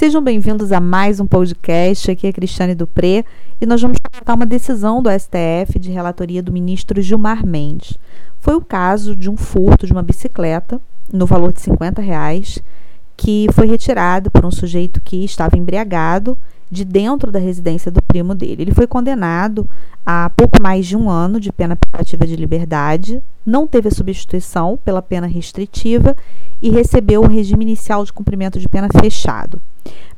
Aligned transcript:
Sejam 0.00 0.22
bem-vindos 0.22 0.72
a 0.72 0.80
mais 0.80 1.20
um 1.20 1.26
podcast. 1.26 2.10
Aqui 2.10 2.26
é 2.26 2.32
Cristiane 2.32 2.74
Dupré 2.74 3.22
e 3.60 3.66
nós 3.66 3.82
vamos 3.82 3.98
comentar 3.98 4.34
uma 4.34 4.46
decisão 4.46 5.02
do 5.02 5.10
STF 5.10 5.78
de 5.78 5.90
relatoria 5.90 6.42
do 6.42 6.50
ministro 6.50 7.02
Gilmar 7.02 7.46
Mendes. 7.46 7.98
Foi 8.38 8.54
o 8.54 8.62
caso 8.62 9.14
de 9.14 9.28
um 9.28 9.36
furto 9.36 9.86
de 9.86 9.92
uma 9.92 10.02
bicicleta 10.02 10.80
no 11.12 11.26
valor 11.26 11.52
de 11.52 11.60
50 11.60 12.00
reais 12.00 12.58
que 13.14 13.46
foi 13.52 13.66
retirado 13.66 14.30
por 14.30 14.42
um 14.46 14.50
sujeito 14.50 15.02
que 15.02 15.22
estava 15.22 15.58
embriagado 15.58 16.34
de 16.70 16.82
dentro 16.82 17.30
da 17.30 17.38
residência 17.38 17.90
do 17.90 18.00
primo 18.00 18.34
dele. 18.34 18.62
Ele 18.62 18.74
foi 18.74 18.86
condenado 18.86 19.68
a 20.06 20.30
pouco 20.34 20.62
mais 20.62 20.86
de 20.86 20.96
um 20.96 21.10
ano 21.10 21.38
de 21.38 21.52
pena 21.52 21.76
privativa 21.76 22.26
de 22.26 22.36
liberdade, 22.36 23.22
não 23.44 23.66
teve 23.66 23.88
a 23.88 23.92
substituição 23.92 24.78
pela 24.82 25.02
pena 25.02 25.26
restritiva 25.26 26.16
e 26.62 26.70
recebeu 26.70 27.20
o 27.20 27.28
regime 27.28 27.66
inicial 27.66 28.02
de 28.02 28.14
cumprimento 28.14 28.58
de 28.58 28.66
pena 28.66 28.88
fechado. 28.98 29.60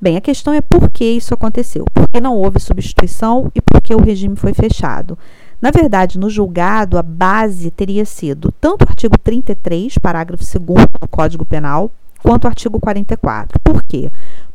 Bem, 0.00 0.16
a 0.16 0.20
questão 0.20 0.52
é 0.52 0.60
por 0.60 0.90
que 0.90 1.04
isso 1.04 1.32
aconteceu, 1.32 1.84
por 1.92 2.08
que 2.08 2.20
não 2.20 2.36
houve 2.36 2.58
substituição 2.58 3.50
e 3.54 3.60
por 3.60 3.80
que 3.80 3.94
o 3.94 4.02
regime 4.02 4.36
foi 4.36 4.52
fechado. 4.52 5.16
Na 5.60 5.70
verdade, 5.70 6.18
no 6.18 6.28
julgado, 6.28 6.98
a 6.98 7.02
base 7.02 7.70
teria 7.70 8.04
sido 8.04 8.52
tanto 8.60 8.84
o 8.84 8.88
artigo 8.88 9.16
33, 9.16 9.96
parágrafo 9.98 10.42
2 10.58 10.86
do 11.00 11.08
Código 11.08 11.44
Penal, 11.44 11.88
quanto 12.20 12.44
o 12.44 12.48
artigo 12.48 12.80
44. 12.80 13.60
Por 13.60 13.82
quê? 13.84 14.10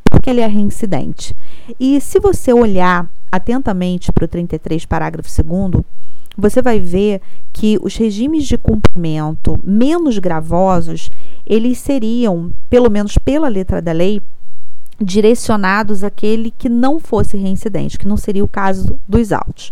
Porque 0.09 0.29
ele 0.29 0.41
é 0.41 0.47
reincidente. 0.47 1.33
E 1.79 2.01
se 2.01 2.19
você 2.19 2.51
olhar 2.51 3.09
atentamente 3.31 4.11
para 4.11 4.25
o 4.25 4.27
33, 4.27 4.85
parágrafo 4.85 5.29
2, 5.43 5.83
você 6.37 6.61
vai 6.61 6.79
ver 6.79 7.21
que 7.51 7.79
os 7.81 7.95
regimes 7.95 8.45
de 8.45 8.57
cumprimento 8.57 9.59
menos 9.63 10.19
gravosos, 10.19 11.09
eles 11.45 11.79
seriam, 11.79 12.51
pelo 12.69 12.91
menos 12.91 13.17
pela 13.17 13.47
letra 13.47 13.81
da 13.81 13.91
lei, 13.91 14.21
direcionados 14.99 16.03
àquele 16.03 16.51
que 16.51 16.69
não 16.69 16.99
fosse 16.99 17.37
reincidente, 17.37 17.97
que 17.97 18.07
não 18.07 18.17
seria 18.17 18.43
o 18.43 18.47
caso 18.47 18.99
dos 19.07 19.31
autos. 19.31 19.71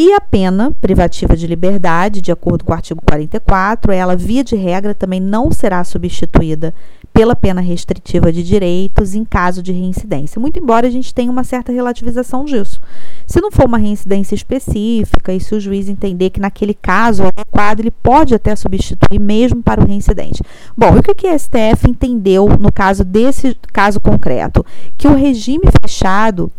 E 0.00 0.12
a 0.12 0.20
pena 0.20 0.70
privativa 0.80 1.36
de 1.36 1.46
liberdade, 1.46 2.22
de 2.22 2.30
acordo 2.30 2.64
com 2.64 2.70
o 2.70 2.74
artigo 2.74 3.02
44, 3.04 3.90
ela, 3.90 4.14
via 4.14 4.44
de 4.44 4.54
regra, 4.54 4.94
também 4.94 5.18
não 5.18 5.50
será 5.50 5.82
substituída 5.82 6.72
pela 7.12 7.34
pena 7.34 7.60
restritiva 7.60 8.30
de 8.32 8.44
direitos 8.44 9.14
em 9.16 9.24
caso 9.24 9.60
de 9.60 9.72
reincidência, 9.72 10.40
muito 10.40 10.60
embora 10.60 10.86
a 10.86 10.90
gente 10.90 11.12
tenha 11.12 11.32
uma 11.32 11.42
certa 11.42 11.72
relativização 11.72 12.44
disso. 12.44 12.80
Se 13.28 13.42
não 13.42 13.50
for 13.50 13.66
uma 13.66 13.76
reincidência 13.76 14.34
específica 14.34 15.34
e 15.34 15.38
se 15.38 15.54
o 15.54 15.60
juiz 15.60 15.86
entender 15.86 16.30
que 16.30 16.40
naquele 16.40 16.72
caso 16.72 17.22
o 17.22 17.26
adequado, 17.26 17.80
ele 17.80 17.90
pode 17.90 18.34
até 18.34 18.56
substituir 18.56 19.20
mesmo 19.20 19.62
para 19.62 19.82
o 19.84 19.86
reincidente. 19.86 20.42
Bom, 20.74 20.96
o 20.96 21.02
que 21.02 21.28
o 21.28 21.38
STF 21.38 21.88
entendeu 21.88 22.48
no 22.58 22.72
caso 22.72 23.04
desse 23.04 23.54
caso 23.70 24.00
concreto? 24.00 24.64
Que 24.96 25.06
o 25.06 25.14
regime 25.14 25.64
fechado 25.82 26.50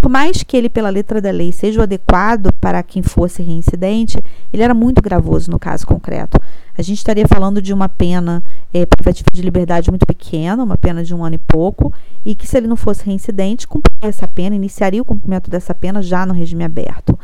por 0.00 0.10
mais 0.10 0.42
que 0.42 0.56
ele, 0.56 0.70
pela 0.70 0.88
letra 0.88 1.20
da 1.20 1.30
lei, 1.30 1.52
seja 1.52 1.80
o 1.80 1.82
adequado 1.82 2.50
para 2.54 2.82
quem 2.82 3.02
fosse 3.02 3.42
reincidente, 3.42 4.18
ele 4.50 4.62
era 4.62 4.72
muito 4.72 5.02
gravoso 5.02 5.50
no 5.50 5.58
caso 5.58 5.86
concreto. 5.86 6.40
A 6.76 6.80
gente 6.80 6.96
estaria 6.96 7.28
falando 7.28 7.60
de 7.60 7.74
uma 7.74 7.88
pena 7.88 8.42
é, 8.72 8.86
privativa 8.86 9.28
de 9.32 9.42
liberdade 9.42 9.90
muito 9.90 10.06
pequena, 10.06 10.62
uma 10.62 10.76
pena 10.76 11.02
de 11.02 11.14
um 11.14 11.24
ano 11.24 11.34
e 11.34 11.38
pouco, 11.38 11.92
e 12.24 12.34
que 12.34 12.46
se 12.46 12.56
ele 12.56 12.66
não 12.66 12.76
fosse 12.76 13.04
reincidente, 13.04 13.66
cumpriria 13.66 14.08
essa 14.08 14.28
pena, 14.28 14.54
iniciaria 14.56 15.02
o 15.02 15.04
cumprimento 15.04 15.50
dessa 15.50 15.74
pena 15.74 16.00
já 16.02 16.24
no 16.24 16.32
regime 16.32 16.64
aberto. 16.64 17.18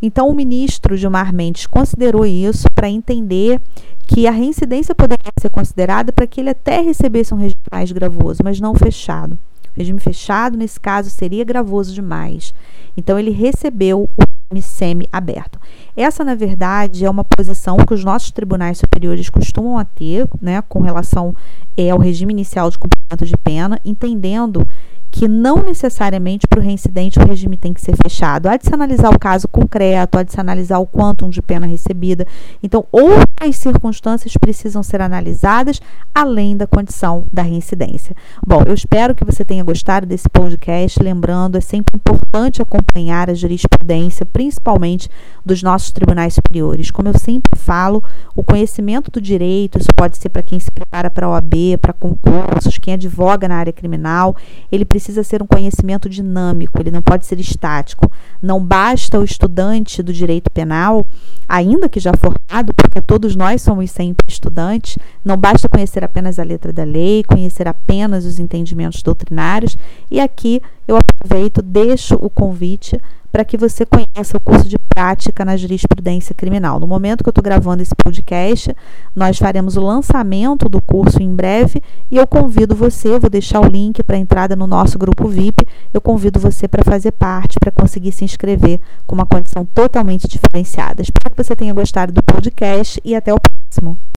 Então, 0.00 0.28
o 0.28 0.34
ministro 0.34 0.96
Gilmar 0.96 1.32
Mendes 1.32 1.66
considerou 1.66 2.26
isso 2.26 2.66
para 2.74 2.88
entender 2.88 3.60
que 4.06 4.26
a 4.26 4.30
reincidência 4.30 4.94
poderia 4.94 5.32
ser 5.40 5.50
considerada 5.50 6.12
para 6.12 6.26
que 6.26 6.40
ele 6.40 6.50
até 6.50 6.80
recebesse 6.80 7.34
um 7.34 7.38
regime 7.38 7.60
mais 7.72 7.90
gravoso, 7.92 8.40
mas 8.44 8.60
não 8.60 8.74
fechado. 8.74 9.38
Regime 9.74 10.00
fechado, 10.00 10.56
nesse 10.56 10.78
caso, 10.78 11.10
seria 11.10 11.44
gravoso 11.44 11.92
demais. 11.92 12.54
Então, 12.96 13.18
ele 13.18 13.30
recebeu 13.30 14.08
o 14.16 14.25
semi-aberto. 14.60 15.58
Essa, 15.96 16.24
na 16.24 16.34
verdade, 16.34 17.04
é 17.04 17.10
uma 17.10 17.24
posição 17.24 17.76
que 17.76 17.94
os 17.94 18.04
nossos 18.04 18.30
tribunais 18.30 18.78
superiores 18.78 19.28
costumam 19.28 19.84
ter, 19.94 20.26
né, 20.40 20.62
com 20.68 20.80
relação 20.80 21.34
é, 21.76 21.90
ao 21.90 21.98
regime 21.98 22.32
inicial 22.32 22.70
de 22.70 22.78
cumprimento 22.78 23.26
de 23.26 23.36
pena, 23.36 23.80
entendendo 23.84 24.66
que 25.10 25.26
não 25.28 25.62
necessariamente 25.62 26.46
para 26.46 26.60
o 26.60 26.62
reincidente 26.62 27.18
o 27.18 27.26
regime 27.26 27.56
tem 27.56 27.72
que 27.72 27.80
ser 27.80 27.94
fechado. 28.02 28.48
Há 28.48 28.56
de 28.56 28.66
se 28.66 28.74
analisar 28.74 29.08
o 29.08 29.18
caso 29.18 29.48
concreto, 29.48 30.18
há 30.18 30.22
de 30.22 30.30
se 30.30 30.38
analisar 30.38 30.78
o 30.78 30.86
quantum 30.86 31.30
de 31.30 31.40
pena 31.40 31.66
recebida. 31.66 32.26
Então, 32.62 32.86
outras 33.36 33.56
circunstâncias 33.56 34.34
precisam 34.36 34.82
ser 34.82 35.00
analisadas 35.00 35.80
além 36.14 36.56
da 36.56 36.66
condição 36.66 37.26
da 37.30 37.42
reincidência. 37.42 38.16
Bom, 38.46 38.62
eu 38.66 38.72
espero 38.72 39.14
que 39.14 39.24
você 39.24 39.44
tenha 39.44 39.62
gostado 39.62 40.06
desse 40.06 40.28
podcast. 40.28 41.02
Lembrando, 41.02 41.58
é 41.58 41.60
sempre 41.60 41.96
importante 41.96 42.62
acompanhar 42.62 43.28
a 43.28 43.34
jurisprudência, 43.34 44.24
principalmente 44.24 45.10
dos 45.44 45.62
nossos 45.62 45.92
tribunais 45.92 46.34
superiores. 46.34 46.90
Como 46.90 47.08
eu 47.08 47.18
sempre 47.18 47.58
falo, 47.58 48.02
o 48.34 48.42
conhecimento 48.42 49.10
do 49.10 49.20
direito, 49.20 49.78
isso 49.78 49.90
pode 49.94 50.16
ser 50.16 50.30
para 50.30 50.42
quem 50.42 50.58
se 50.58 50.70
prepara 50.70 51.10
para 51.10 51.26
a 51.26 51.30
OAB, 51.30 51.78
para 51.80 51.92
concursos, 51.92 52.78
quem 52.78 52.94
advoga 52.94 53.46
na 53.46 53.56
área 53.56 53.72
criminal, 53.72 54.34
ele 54.72 54.84
precisa 54.84 55.22
ser 55.22 55.42
um 55.42 55.46
conhecimento 55.46 56.08
dinâmico, 56.08 56.80
ele 56.80 56.90
não 56.90 57.02
pode 57.02 57.26
ser 57.26 57.38
estático. 57.38 58.10
Não 58.42 58.64
basta 58.64 59.18
o 59.18 59.24
estudante 59.24 60.02
do 60.02 60.12
direito 60.12 60.50
penal, 60.50 61.06
ainda 61.48 61.88
que 61.88 62.00
já 62.00 62.12
formado, 62.14 62.72
porque 62.74 63.00
todos 63.26 63.34
nós 63.34 63.60
somos 63.60 63.90
sempre 63.90 64.24
estudantes, 64.28 64.98
não 65.24 65.36
basta 65.36 65.68
conhecer 65.68 66.04
apenas 66.04 66.38
a 66.38 66.44
letra 66.44 66.72
da 66.72 66.84
lei, 66.84 67.24
conhecer 67.24 67.66
apenas 67.66 68.24
os 68.24 68.38
entendimentos 68.38 69.02
doutrinários. 69.02 69.76
E 70.08 70.20
aqui 70.20 70.62
eu 70.86 70.96
aproveito, 70.96 71.60
deixo 71.60 72.14
o 72.14 72.30
convite 72.30 73.00
para 73.36 73.44
que 73.44 73.58
você 73.58 73.84
conheça 73.84 74.38
o 74.38 74.40
curso 74.40 74.66
de 74.66 74.78
prática 74.78 75.44
na 75.44 75.58
jurisprudência 75.58 76.34
criminal. 76.34 76.80
No 76.80 76.86
momento 76.86 77.22
que 77.22 77.28
eu 77.28 77.30
estou 77.30 77.44
gravando 77.44 77.82
esse 77.82 77.94
podcast, 77.94 78.74
nós 79.14 79.36
faremos 79.36 79.76
o 79.76 79.82
lançamento 79.82 80.70
do 80.70 80.80
curso 80.80 81.22
em 81.22 81.36
breve 81.36 81.82
e 82.10 82.16
eu 82.16 82.26
convido 82.26 82.74
você, 82.74 83.18
vou 83.18 83.28
deixar 83.28 83.60
o 83.60 83.68
link 83.68 84.02
para 84.02 84.16
entrada 84.16 84.56
no 84.56 84.66
nosso 84.66 84.98
grupo 84.98 85.28
VIP, 85.28 85.68
eu 85.92 86.00
convido 86.00 86.40
você 86.40 86.66
para 86.66 86.82
fazer 86.82 87.12
parte, 87.12 87.60
para 87.60 87.70
conseguir 87.70 88.12
se 88.12 88.24
inscrever 88.24 88.80
com 89.06 89.14
uma 89.14 89.26
condição 89.26 89.66
totalmente 89.66 90.26
diferenciada. 90.26 91.02
Espero 91.02 91.34
que 91.34 91.44
você 91.44 91.54
tenha 91.54 91.74
gostado 91.74 92.14
do 92.14 92.22
podcast 92.22 92.98
e 93.04 93.14
até 93.14 93.34
o 93.34 93.38
próximo. 93.38 93.98